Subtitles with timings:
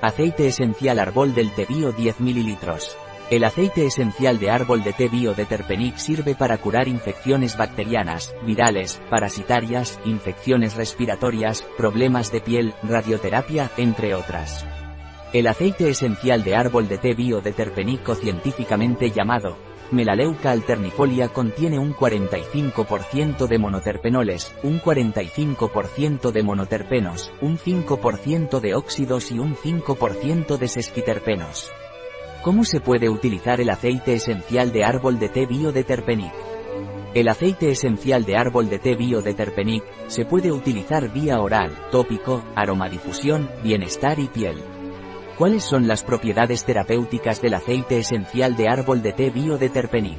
[0.00, 2.56] Aceite esencial árbol del té bio 10 ml.
[3.30, 8.32] El aceite esencial de árbol de té bio de Terpenic sirve para curar infecciones bacterianas,
[8.46, 14.64] virales, parasitarias, infecciones respiratorias, problemas de piel, radioterapia, entre otras.
[15.32, 19.56] El aceite esencial de árbol de té bio de Terpenic o científicamente llamado
[19.90, 29.30] Melaleuca alternifolia contiene un 45% de monoterpenoles, un 45% de monoterpenos, un 5% de óxidos
[29.32, 31.70] y un 5% de sesquiterpenos.
[32.42, 36.32] ¿Cómo se puede utilizar el aceite esencial de árbol de té bio de Terpenic?
[37.14, 41.72] El aceite esencial de árbol de té bio de Terpenic se puede utilizar vía oral,
[41.90, 44.77] tópico, aromadifusión, bienestar y piel.
[45.38, 50.18] ¿Cuáles son las propiedades terapéuticas del aceite esencial de árbol de té bio de Terpenic?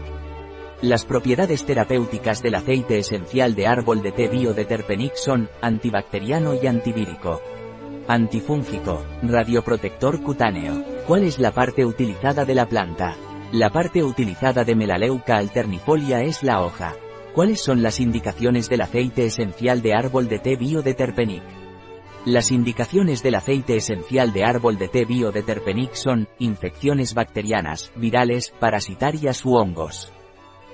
[0.81, 6.53] Las propiedades terapéuticas del aceite esencial de árbol de té bio de Terpenic son antibacteriano
[6.53, 7.41] y antivírico.
[8.07, 10.85] Antifúngico, radioprotector cutáneo.
[11.05, 13.17] ¿Cuál es la parte utilizada de la planta?
[13.51, 16.95] La parte utilizada de Melaleuca alternifolia es la hoja.
[17.35, 21.58] ¿Cuáles son las indicaciones del aceite esencial de árbol de té bio de Terpenic?
[22.25, 27.94] Las indicaciones del aceite esencial de árbol de té bio de Terpenic son, infecciones bacterianas,
[27.95, 30.12] virales, parasitarias u hongos.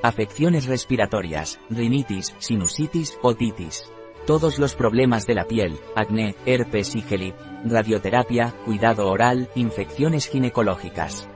[0.01, 3.91] Afecciones respiratorias, rinitis, sinusitis, otitis.
[4.25, 11.29] Todos los problemas de la piel, acné, herpes y gelip, radioterapia, cuidado oral, infecciones ginecológicas.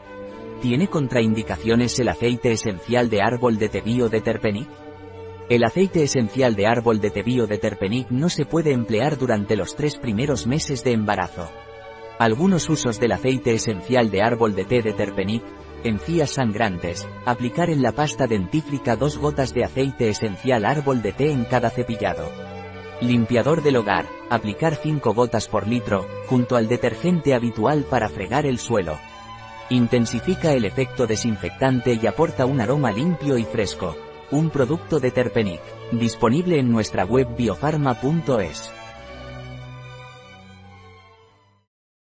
[0.59, 4.67] ¿Tiene contraindicaciones el aceite esencial de árbol de té bio de Terpenic?
[5.49, 9.75] El aceite esencial de árbol de tebío de Terpenic no se puede emplear durante los
[9.75, 11.49] tres primeros meses de embarazo.
[12.19, 15.41] Algunos usos del aceite esencial de árbol de té de Terpenic,
[15.83, 21.31] encías sangrantes, aplicar en la pasta dentífrica dos gotas de aceite esencial árbol de té
[21.31, 22.29] en cada cepillado.
[23.01, 28.59] Limpiador del hogar, aplicar 5 gotas por litro, junto al detergente habitual para fregar el
[28.59, 28.99] suelo.
[29.71, 33.95] Intensifica el efecto desinfectante y aporta un aroma limpio y fresco.
[34.31, 38.78] Un producto de Terpenic, disponible en nuestra web biofarma.es.